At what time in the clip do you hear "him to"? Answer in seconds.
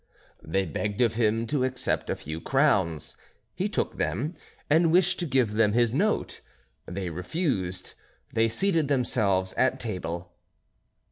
1.13-1.63